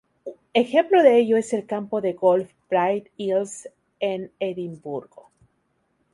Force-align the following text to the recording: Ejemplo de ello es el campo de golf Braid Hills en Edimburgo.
Ejemplo 0.55 1.03
de 1.03 1.19
ello 1.19 1.37
es 1.37 1.53
el 1.53 1.67
campo 1.67 2.01
de 2.01 2.13
golf 2.13 2.51
Braid 2.71 3.09
Hills 3.17 3.69
en 3.99 4.31
Edimburgo. 4.39 5.29